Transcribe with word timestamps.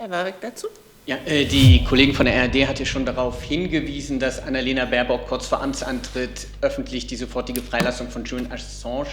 Herr 0.00 0.08
Warwick 0.08 0.36
dazu? 0.40 0.68
Ja, 1.04 1.18
äh, 1.26 1.44
die 1.44 1.84
Kollegin 1.84 2.14
von 2.14 2.24
der 2.24 2.34
ARD 2.40 2.66
hat 2.66 2.78
ja 2.78 2.86
schon 2.86 3.04
darauf 3.04 3.42
hingewiesen, 3.42 4.18
dass 4.18 4.42
Annalena 4.42 4.86
Baerbock 4.86 5.26
kurz 5.28 5.46
vor 5.46 5.60
Amtsantritt 5.60 6.46
öffentlich 6.62 7.06
die 7.06 7.16
sofortige 7.16 7.60
Freilassung 7.60 8.08
von 8.08 8.24
Julian 8.24 8.50
Assange 8.50 9.08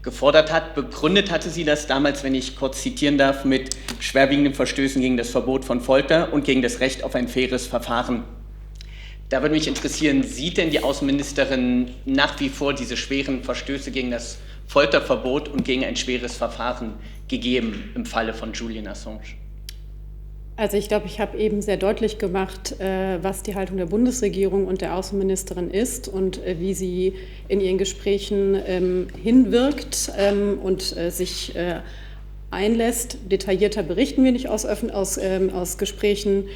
gefordert 0.00 0.52
hat. 0.52 0.76
Begründet 0.76 1.32
hatte 1.32 1.50
sie 1.50 1.64
das 1.64 1.88
damals, 1.88 2.22
wenn 2.22 2.36
ich 2.36 2.54
kurz 2.54 2.82
zitieren 2.82 3.18
darf, 3.18 3.44
mit 3.44 3.70
schwerwiegenden 3.98 4.54
Verstößen 4.54 5.02
gegen 5.02 5.16
das 5.16 5.30
Verbot 5.30 5.64
von 5.64 5.80
Folter 5.80 6.32
und 6.32 6.44
gegen 6.44 6.62
das 6.62 6.78
Recht 6.78 7.02
auf 7.02 7.16
ein 7.16 7.26
faires 7.26 7.66
Verfahren. 7.66 8.22
Da 9.30 9.42
würde 9.42 9.56
mich 9.56 9.66
interessieren, 9.66 10.22
sieht 10.22 10.56
denn 10.56 10.70
die 10.70 10.84
Außenministerin 10.84 11.90
nach 12.04 12.38
wie 12.38 12.48
vor 12.48 12.74
diese 12.74 12.96
schweren 12.96 13.42
Verstöße 13.42 13.90
gegen 13.90 14.12
das 14.12 14.38
Folterverbot 14.68 15.48
und 15.48 15.64
gegen 15.64 15.84
ein 15.84 15.96
schweres 15.96 16.36
Verfahren 16.36 16.94
gegeben 17.26 17.90
im 17.96 18.06
Falle 18.06 18.34
von 18.34 18.52
Julian 18.52 18.86
Assange? 18.86 19.34
Also 20.58 20.76
ich 20.76 20.88
glaube, 20.88 21.06
ich 21.06 21.20
habe 21.20 21.38
eben 21.38 21.62
sehr 21.62 21.76
deutlich 21.76 22.18
gemacht, 22.18 22.80
äh, 22.80 23.22
was 23.22 23.44
die 23.44 23.54
Haltung 23.54 23.76
der 23.76 23.86
Bundesregierung 23.86 24.66
und 24.66 24.80
der 24.80 24.96
Außenministerin 24.96 25.70
ist 25.70 26.08
und 26.08 26.44
äh, 26.44 26.56
wie 26.58 26.74
sie 26.74 27.14
in 27.46 27.60
ihren 27.60 27.78
Gesprächen 27.78 28.60
ähm, 28.66 29.06
hinwirkt 29.22 30.10
ähm, 30.18 30.58
und 30.60 30.96
äh, 30.96 31.10
sich 31.10 31.54
einlässt. 32.50 33.18
Detaillierter 33.30 33.84
berichten 33.84 34.24
wir 34.24 34.32
nicht 34.32 34.48
aus, 34.48 34.64
aus, 34.66 35.16
ähm, 35.16 35.50
aus 35.50 35.78
Gesprächen, 35.78 36.48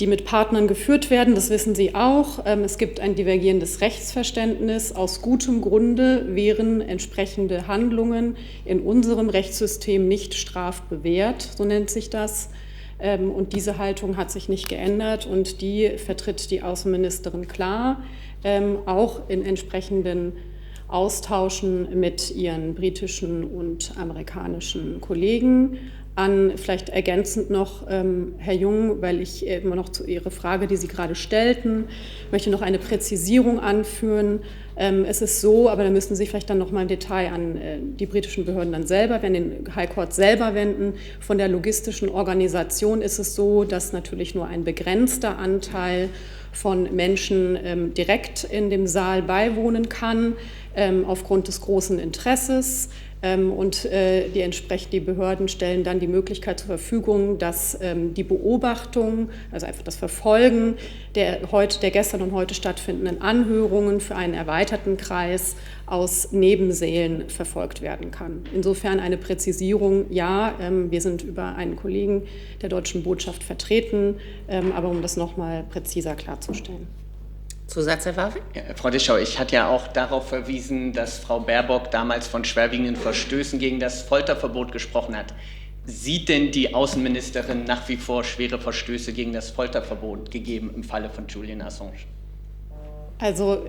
die 0.00 0.08
mit 0.08 0.24
Partnern 0.24 0.66
geführt 0.66 1.10
werden. 1.10 1.36
Das 1.36 1.48
wissen 1.48 1.76
Sie 1.76 1.94
auch. 1.94 2.44
Es 2.44 2.78
gibt 2.78 3.00
ein 3.00 3.14
divergierendes 3.14 3.80
Rechtsverständnis. 3.80 4.92
Aus 4.92 5.22
gutem 5.22 5.60
Grunde 5.60 6.34
wären 6.34 6.80
entsprechende 6.80 7.66
Handlungen 7.66 8.36
in 8.64 8.80
unserem 8.80 9.28
Rechtssystem 9.28 10.08
nicht 10.08 10.34
strafbewehrt, 10.34 11.48
so 11.56 11.64
nennt 11.64 11.90
sich 11.90 12.10
das. 12.10 12.50
Ähm, 12.98 13.30
und 13.30 13.52
diese 13.54 13.78
Haltung 13.78 14.16
hat 14.16 14.30
sich 14.30 14.48
nicht 14.48 14.68
geändert 14.68 15.26
und 15.26 15.60
die 15.60 15.90
vertritt 15.98 16.50
die 16.50 16.62
Außenministerin 16.62 17.48
klar, 17.48 18.02
ähm, 18.44 18.78
auch 18.86 19.28
in 19.28 19.44
entsprechenden 19.44 20.32
Austauschen 20.88 21.98
mit 21.98 22.30
ihren 22.34 22.74
britischen 22.74 23.44
und 23.44 23.92
amerikanischen 23.98 25.00
Kollegen 25.00 25.78
an. 26.16 26.52
Vielleicht 26.56 26.88
ergänzend 26.88 27.50
noch, 27.50 27.86
ähm, 27.88 28.34
Herr 28.38 28.54
Jung, 28.54 29.02
weil 29.02 29.20
ich 29.20 29.46
immer 29.46 29.76
noch 29.76 29.90
zu 29.90 30.04
Ihrer 30.04 30.30
Frage, 30.30 30.66
die 30.66 30.76
Sie 30.76 30.88
gerade 30.88 31.14
stellten, 31.14 31.84
möchte 32.32 32.50
noch 32.50 32.62
eine 32.62 32.78
Präzisierung 32.78 33.60
anführen. 33.60 34.40
Ähm, 34.78 35.04
es 35.08 35.22
ist 35.22 35.40
so, 35.40 35.68
aber 35.68 35.84
da 35.84 35.90
müssen 35.90 36.16
Sie 36.16 36.26
vielleicht 36.26 36.50
dann 36.50 36.58
noch 36.58 36.72
mal 36.72 36.82
im 36.82 36.88
Detail 36.88 37.32
an 37.32 37.56
äh, 37.56 37.78
die 37.80 38.06
britischen 38.06 38.44
Behörden 38.44 38.72
dann 38.72 38.86
selber, 38.86 39.22
wenn 39.22 39.34
den 39.34 39.74
High 39.74 39.90
Court 39.90 40.12
selber 40.12 40.54
wenden. 40.54 40.94
Von 41.20 41.38
der 41.38 41.48
logistischen 41.48 42.08
Organisation 42.08 43.02
ist 43.02 43.18
es 43.18 43.34
so, 43.34 43.64
dass 43.64 43.92
natürlich 43.92 44.34
nur 44.34 44.46
ein 44.46 44.64
begrenzter 44.64 45.38
Anteil 45.38 46.08
von 46.52 46.94
Menschen 46.94 47.58
ähm, 47.62 47.94
direkt 47.94 48.44
in 48.44 48.70
dem 48.70 48.86
Saal 48.86 49.22
beiwohnen 49.22 49.88
kann, 49.88 50.34
ähm, 50.74 51.04
aufgrund 51.06 51.48
des 51.48 51.60
großen 51.60 51.98
Interesses. 51.98 52.88
Ähm, 53.22 53.52
und 53.52 53.84
äh, 53.86 54.28
die 54.28 54.40
entsprechend 54.40 55.06
Behörden 55.06 55.48
stellen 55.48 55.84
dann 55.84 56.00
die 56.00 56.06
Möglichkeit 56.06 56.60
zur 56.60 56.68
Verfügung, 56.68 57.38
dass 57.38 57.78
ähm, 57.80 58.14
die 58.14 58.22
Beobachtung, 58.22 59.30
also 59.50 59.66
einfach 59.66 59.82
das 59.82 59.96
Verfolgen 59.96 60.74
der, 61.14 61.50
heute, 61.50 61.80
der 61.80 61.90
gestern 61.90 62.22
und 62.22 62.32
heute 62.32 62.54
stattfindenden 62.54 63.22
Anhörungen 63.22 64.00
für 64.00 64.16
einen 64.16 64.34
erweiterten 64.34 64.96
Kreis 64.96 65.56
aus 65.86 66.32
Nebensälen 66.32 67.28
verfolgt 67.28 67.80
werden 67.80 68.10
kann. 68.10 68.44
Insofern 68.54 69.00
eine 69.00 69.16
Präzisierung, 69.16 70.06
ja, 70.10 70.54
ähm, 70.60 70.90
wir 70.90 71.00
sind 71.00 71.22
über 71.22 71.56
einen 71.56 71.76
Kollegen 71.76 72.24
der 72.60 72.68
deutschen 72.68 73.02
Botschaft 73.02 73.42
vertreten, 73.42 74.16
aber 74.74 74.88
um 74.88 75.02
das 75.02 75.16
nochmal 75.16 75.64
präziser 75.68 76.14
klarzustellen. 76.14 76.86
Zusatz, 77.66 78.06
Herr? 78.06 78.32
Ja, 78.54 78.62
Frau 78.76 78.90
Dischau, 78.90 79.16
ich 79.16 79.38
hatte 79.38 79.56
ja 79.56 79.68
auch 79.68 79.88
darauf 79.88 80.28
verwiesen, 80.28 80.92
dass 80.92 81.18
Frau 81.18 81.40
Baerbock 81.40 81.90
damals 81.90 82.28
von 82.28 82.44
schwerwiegenden 82.44 82.96
Verstößen 82.96 83.58
gegen 83.58 83.80
das 83.80 84.02
Folterverbot 84.02 84.72
gesprochen 84.72 85.16
hat. 85.16 85.34
Sieht 85.84 86.28
denn 86.28 86.52
die 86.52 86.74
Außenministerin 86.74 87.64
nach 87.64 87.88
wie 87.88 87.96
vor 87.96 88.24
schwere 88.24 88.58
Verstöße 88.58 89.12
gegen 89.12 89.32
das 89.32 89.50
Folterverbot 89.50 90.30
gegeben 90.30 90.72
im 90.74 90.84
Falle 90.84 91.10
von 91.10 91.26
Julian 91.28 91.62
Assange? 91.62 91.98
Also, 93.18 93.66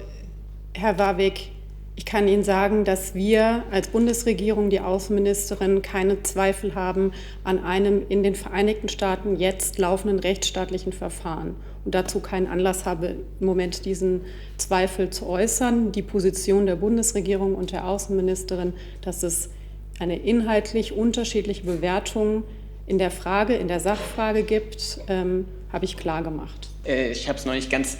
Herr 0.74 0.98
Warwick, 0.98 1.52
ich 1.98 2.06
kann 2.06 2.28
Ihnen 2.28 2.44
sagen, 2.44 2.86
dass 2.86 3.16
wir 3.16 3.64
als 3.72 3.88
Bundesregierung, 3.88 4.70
die 4.70 4.80
Außenministerin, 4.80 5.82
keine 5.82 6.22
Zweifel 6.22 6.76
haben 6.76 7.12
an 7.44 7.64
einem 7.64 8.04
in 8.08 8.22
den 8.22 8.36
Vereinigten 8.36 8.88
Staaten 8.88 9.36
jetzt 9.36 9.80
laufenden 9.80 10.20
rechtsstaatlichen 10.20 10.94
Verfahren 10.94 11.56
und 11.86 11.96
dazu 11.96 12.20
keinen 12.20 12.46
Anlass 12.46 12.86
habe, 12.86 13.16
im 13.40 13.46
Moment 13.46 13.84
diesen 13.86 14.22
Zweifel 14.58 15.10
zu 15.10 15.26
äußern. 15.26 15.92
Die 15.92 16.04
Position 16.04 16.68
der 16.68 16.76
Bundesregierung 16.76 17.56
und 17.56 17.72
der 17.72 17.88
Außenministerin, 17.88 18.74
dass 19.02 19.24
es 19.24 19.50
eine 19.98 20.20
inhaltlich 20.20 20.94
unterschiedliche 20.94 21.64
Bewertung 21.64 22.44
in 22.86 23.00
der 23.00 23.10
Frage, 23.10 23.56
in 23.56 23.68
der 23.68 23.80
Sachfrage 23.80 24.44
gibt, 24.44 25.00
ähm, 25.08 25.46
habe 25.74 25.86
ich 25.86 25.98
klar 25.98 26.22
gemacht. 26.22 26.70
Äh, 26.86 27.10
ich 27.10 27.28
habe 27.28 27.40
es 27.40 27.46
noch 27.46 27.54
nicht 27.54 27.72
ganz 27.72 27.98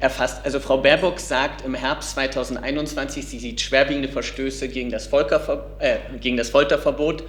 erfasst. 0.00 0.44
Also 0.44 0.58
Frau 0.58 0.78
Baerbock 0.78 1.20
sagt 1.20 1.64
im 1.64 1.74
Herbst 1.74 2.12
2021, 2.12 3.26
sie 3.26 3.38
sieht 3.38 3.60
schwerwiegende 3.60 4.08
Verstöße 4.08 4.68
gegen 4.68 4.90
das, 4.90 5.08
äh, 5.78 5.98
gegen 6.18 6.36
das 6.36 6.50
Folterverbot 6.50 7.22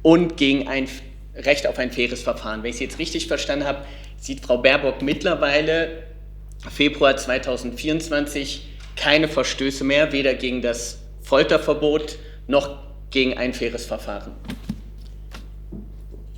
und 0.00 0.36
gegen 0.36 0.68
ein 0.68 0.88
Recht 1.36 1.66
auf 1.66 1.78
ein 1.78 1.92
faires 1.92 2.22
Verfahren. 2.22 2.62
Wenn 2.62 2.70
ich 2.70 2.76
Sie 2.76 2.84
jetzt 2.84 2.98
richtig 2.98 3.26
verstanden 3.26 3.66
habe, 3.66 3.84
sieht 4.18 4.44
Frau 4.44 4.58
Baerbock 4.58 5.00
mittlerweile 5.02 6.02
Februar 6.70 7.16
2024 7.16 8.68
keine 8.96 9.28
Verstöße 9.28 9.84
mehr, 9.84 10.12
weder 10.12 10.34
gegen 10.34 10.62
das 10.62 10.98
Folterverbot 11.22 12.18
noch 12.46 12.78
gegen 13.10 13.36
ein 13.38 13.54
faires 13.54 13.86
Verfahren. 13.86 14.32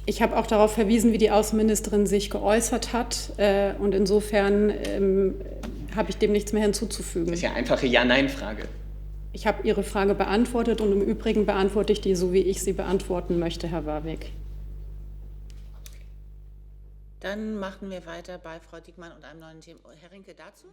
Ich 0.06 0.20
habe 0.20 0.37
auch 0.37 0.47
darauf 0.47 0.75
verwiesen, 0.75 1.12
wie 1.12 1.19
die 1.19 1.31
Außenministerin 1.31 2.06
sich 2.06 2.28
geäußert 2.31 2.92
hat. 2.92 3.32
Äh, 3.38 3.72
und 3.78 3.94
insofern 3.94 4.70
ähm, 4.70 5.34
habe 5.97 6.10
ich 6.10 6.19
dem 6.19 6.32
nichts 6.32 6.53
mehr 6.53 6.62
hinzuzufügen. 6.62 7.28
Das 7.28 7.37
ist 7.37 7.42
ja 7.42 7.50
eine 7.50 7.59
einfache 7.59 7.87
Ja-Nein-Frage. 7.87 8.69
Ich 9.32 9.47
habe 9.47 9.66
Ihre 9.66 9.82
Frage 9.82 10.15
beantwortet 10.15 10.81
und 10.81 10.92
im 10.92 11.00
Übrigen 11.00 11.47
beantworte 11.47 11.92
ich 11.92 12.00
die 12.00 12.15
so, 12.15 12.32
wie 12.32 12.42
ich 12.42 12.62
sie 12.62 12.72
beantworten 12.72 13.38
möchte, 13.38 13.66
Herr 13.66 13.84
Warwick. 13.87 14.31
Dann 17.21 17.56
machen 17.59 17.91
wir 17.91 18.04
weiter 18.06 18.38
bei 18.38 18.60
Frau 18.60 18.81
Diekmann 18.81 19.10
und 19.12 19.25
einem 19.25 19.41
neuen 19.41 19.60
Thema. 19.60 19.81
Herr 20.00 20.12
Rinke 20.12 20.34
dazu? 20.34 20.66